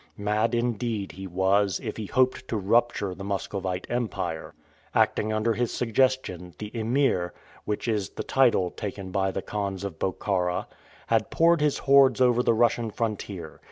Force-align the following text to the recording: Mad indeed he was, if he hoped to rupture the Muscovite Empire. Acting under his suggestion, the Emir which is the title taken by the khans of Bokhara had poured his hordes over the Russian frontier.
Mad 0.17 0.55
indeed 0.55 1.11
he 1.11 1.27
was, 1.27 1.79
if 1.79 1.95
he 1.97 2.07
hoped 2.07 2.47
to 2.47 2.57
rupture 2.57 3.13
the 3.13 3.23
Muscovite 3.23 3.85
Empire. 3.87 4.55
Acting 4.95 5.31
under 5.31 5.53
his 5.53 5.71
suggestion, 5.71 6.55
the 6.57 6.71
Emir 6.75 7.35
which 7.65 7.87
is 7.87 8.09
the 8.09 8.23
title 8.23 8.71
taken 8.71 9.11
by 9.11 9.29
the 9.29 9.43
khans 9.43 9.83
of 9.83 9.99
Bokhara 9.99 10.65
had 11.05 11.29
poured 11.29 11.61
his 11.61 11.77
hordes 11.77 12.19
over 12.19 12.41
the 12.41 12.55
Russian 12.55 12.89
frontier. 12.89 13.59